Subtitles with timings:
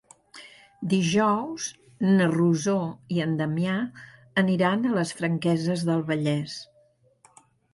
[0.93, 1.67] Dijous
[2.05, 2.77] na Rosó
[3.17, 3.75] i en Damià
[4.43, 6.57] aniran a les Franqueses del Vallès.